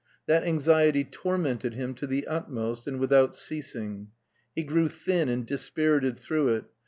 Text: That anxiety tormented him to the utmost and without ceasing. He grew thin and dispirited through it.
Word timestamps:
That 0.25 0.43
anxiety 0.45 1.03
tormented 1.03 1.75
him 1.75 1.93
to 1.93 2.07
the 2.07 2.25
utmost 2.25 2.87
and 2.87 2.99
without 2.99 3.35
ceasing. 3.35 4.07
He 4.55 4.63
grew 4.63 4.89
thin 4.89 5.29
and 5.29 5.45
dispirited 5.45 6.17
through 6.19 6.55
it. 6.55 6.65